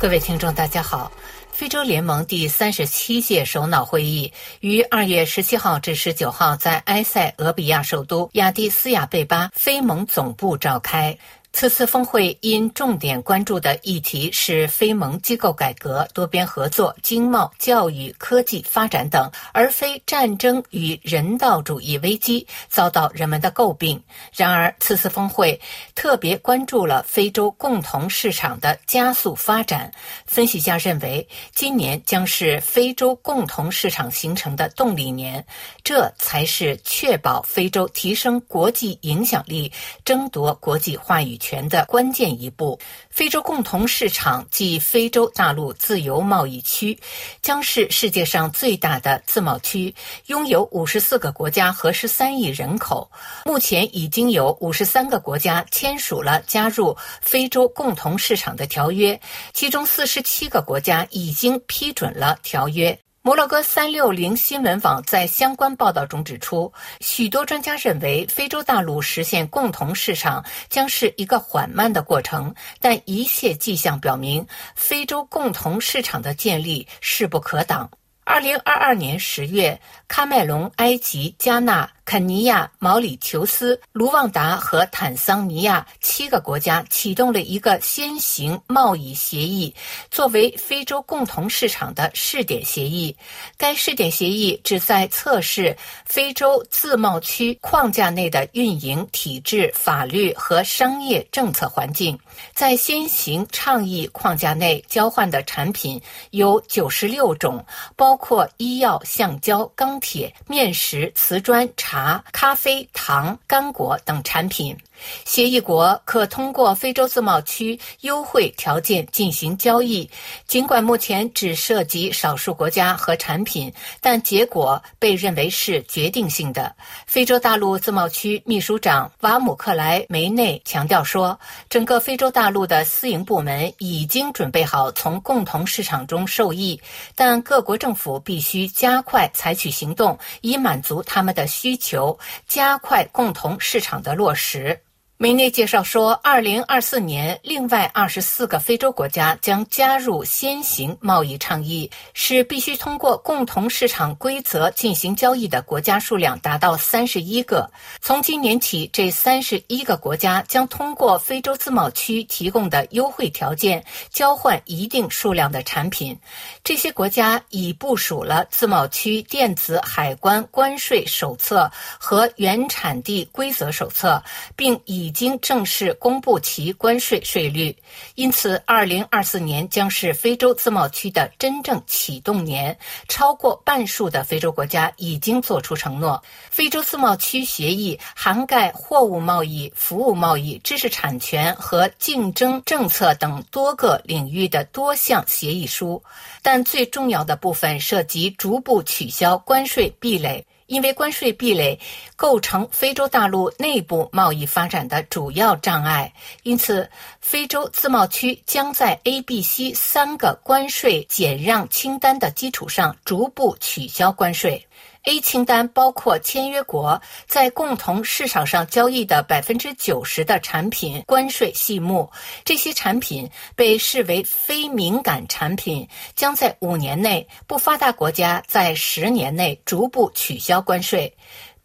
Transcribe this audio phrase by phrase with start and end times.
[0.00, 1.10] 各位听众，大家好。
[1.50, 11.18] 非洲联盟第三十七届首脑会议于二月十七号至十九号在埃塞俄比亚首都亚的斯亚贝巴非盟总部召开。
[11.58, 24.00] 此次峰会因重点关注的议题是非盟机构改革、多边合作、经贸、教育、科技发展等，而非战争与人道主义危机，遭到人们的诟病。
[24.32, 25.60] 然而，此次峰会
[25.96, 29.90] 特别关注了非洲共同市场的加速发展。
[30.26, 35.44] 分析家认为，今年将是非洲共同市场形成的动力年，
[35.82, 39.72] 这才是确保非洲提升国际影响力、
[40.04, 41.36] 争夺国际话语。
[41.47, 46.98] 权权的关键一步，非洲共同市场即非洲大陆自由贸易区，
[47.40, 49.94] 将是世界上最大的自贸区，
[50.26, 53.10] 拥有五十四个国家和十三亿人口。
[53.46, 59.18] 目前已经有五十三个国家签署了加入非洲共同市场的条约，
[59.54, 62.98] 其中四十七个国家已经批准了条约。
[63.20, 77.90] 摩洛哥三六零新闻网在相关报道中指出，许多专家认为，非洲大陆实现共同市场将是一个缓慢的过程，但一切迹象表明，非洲共同市场的建立势不可挡。
[78.24, 81.90] 二零二二年十月，喀麦隆、埃及、加纳。
[82.08, 89.74] 肯尼亚、毛里求斯、卢旺达和坦桑尼亚七个国家启动了一个先行贸易协议，
[90.10, 93.14] 作为非洲共同市场的试点协议。
[93.58, 102.18] 该试点协议旨在测试非洲自贸区框架内的运营体制、法律和商业政策环境。
[102.54, 107.62] 在先行倡议框架内，交换的产品有九十六种，
[107.96, 111.97] 包括医药、橡胶、钢铁、面食、瓷砖、茶。
[111.98, 114.78] 茶、咖啡、糖、干果等产品。
[115.24, 120.08] 协议国可通过非洲自贸区优惠条件进行交易，
[120.46, 126.74] 尽管目前只涉及少数国家和产品，但结果被认为是决定性的。
[127.06, 131.38] 非洲大陆自贸区秘书长瓦姆克莱梅内强调说
[131.68, 136.80] ：“整个非洲大陆的私营部门已经准备好从共同市场中受益，
[137.14, 144.80] 但各国政府必须加快采取行动，以满足他们的需求，加快共同市场的落实。”
[145.20, 157.68] 梅内介绍说，二零二四年，另外二十四个非洲国家将加入先行贸易倡议，使必须通过共同市场规则进行交易的国家数量达到三十一个。
[158.00, 166.16] 从今年起，这三十一个国家将通过非洲自贸区提供的优惠条件交换一定数量的产品。
[166.62, 171.68] 这些国家已部署了自贸区电子海关关税手册
[171.98, 174.22] 和原产地规则手册，
[174.54, 175.07] 并已。
[175.08, 177.74] 已经正式公布其关税税率，
[178.14, 182.78] 因此，二零二四年将是非洲自贸区的真正启动年。
[183.08, 186.22] 超过半数的非洲国家已经做出承诺。
[186.50, 196.02] 非洲自贸区协议涵盖货物贸易、服务贸易、知识产权和竞争政策等多个领域的多项协议书，
[196.42, 200.44] 但最重要的部分涉及逐步取消关税壁垒。
[200.68, 201.80] 因为关税壁垒
[202.14, 206.12] 构成非洲大陆内部贸易发展的主要障碍，
[206.42, 206.88] 因此
[207.20, 214.66] 非洲自贸区将在 A、B、C 三个关税减让清单的基础上逐步取消关税。
[215.08, 222.10] A 清单包括签约国在共同市场上交易的百分之九十的产品关税细目，
[222.44, 231.16] 这些产品被视为非敏感产品，将在五年内；不发达国家在十年内逐步取消关税。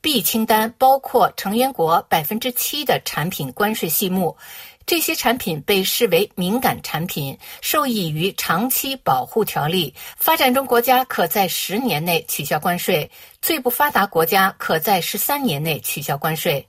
[0.00, 4.36] B 清单包括成员国百分之七的产品关税细目。
[4.84, 9.94] 这些产品被视为敏感产品，受益于长期保护条例。
[10.16, 13.08] 发展中国家可在十年内取消关税，
[13.42, 16.64] 最不发达国家可在十三年内取消关税。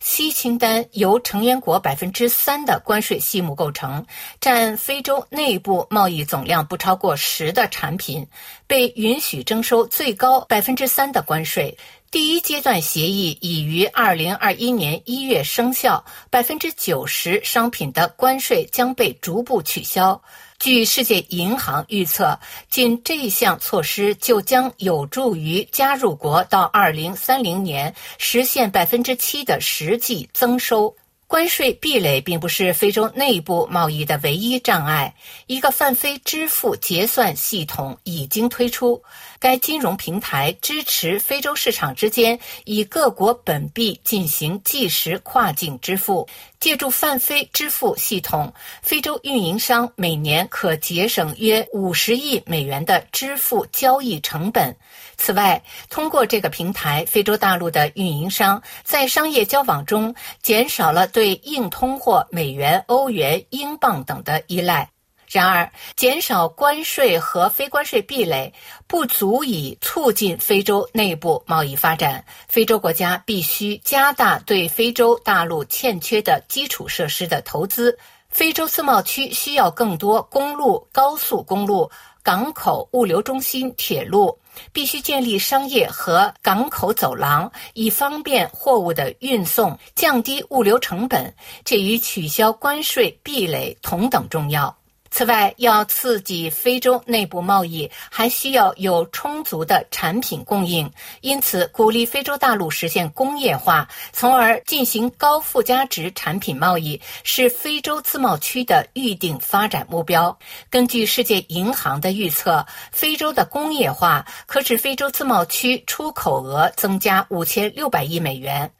[0.00, 4.04] C 清单由成员国百分之三的关税细目构成，
[4.40, 8.26] 占非洲内部贸易总量不超过十的产品，
[8.66, 11.78] 被允许征收最高百分之三的关税。
[12.10, 20.20] 第一阶段协议已于二零二一年一月生效，百分之九十商品的关税将被逐步取消。
[20.58, 22.38] 据世界银行预测，
[22.70, 30.94] 仅这项措施就将有助于加入国到二零三零年实现百分之七的实际增收。
[31.28, 35.12] 关税壁垒并不是非洲内部贸易的唯一障碍。
[35.48, 39.02] 一个泛非支付结算系统已经推出，
[39.40, 46.28] 该金融平台支持非洲市场之间以各国本币进行即时跨境支付。
[46.58, 54.76] 借助泛非支付系统，非洲运营商每年可节省约五十亿美元的支付交易成本。
[55.16, 64.90] 此外，通过这个平台，非洲大陆的运营商在商业交往中减少了对硬通货美元、欧元、英镑等的依赖。
[65.36, 68.54] 然而，减少关税和非关税壁垒
[68.86, 72.24] 不足以促进非洲内部贸易发展。
[72.48, 77.98] 非洲国家必须加大对非洲大陆欠缺的基础设施的投资。
[78.30, 81.90] 非洲自贸区需要更多公路、高速公路、
[82.22, 84.38] 港口、物流中心、铁路，
[84.72, 91.34] 必须建立商业和港口走廊，以方便货物的运送，降低物流成本。
[91.62, 94.74] 这与取消关税壁垒同等重要。
[95.16, 100.92] 此外，要刺激非洲内部贸易，还需要有充足的产品供应。
[101.22, 110.38] 因此，鼓励非洲大陆实现工业化，从而进行高附加值产品贸易，是非洲自贸区的预定发展目标。
[110.68, 118.70] 根据世界银行的预测，非洲的工业化可使非洲自贸区出口额增加五千六百亿美元。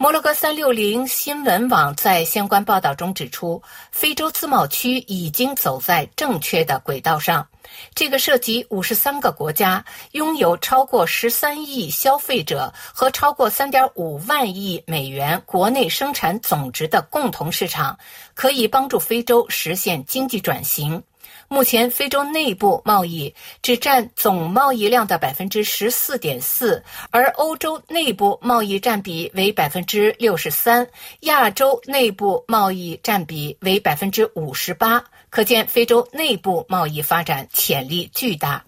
[0.00, 3.60] 摩洛哥三六零新闻网在相关报道中指出，
[3.90, 7.48] 非洲自贸区已经走在正确的轨道上。
[7.96, 17.98] 这个涉及五十三个国家，拥有超过十三亿消费者和超过三点五万亿美元国内生产总值的共同市场，
[18.34, 21.02] 可以帮助非洲实现经济转型。
[21.48, 30.86] 目前，非洲内部贸易只占总贸易量的百分之十四点四，而欧洲内部贸易占比为百分之六十三，
[31.20, 35.02] 亚洲内部贸易占比为百分之五十八。
[35.30, 38.62] 可见，非洲内部贸易发展潜力巨大。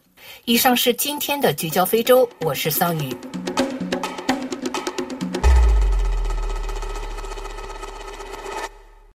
[0.47, 3.15] 以上是今天的聚焦非洲，我是桑宇。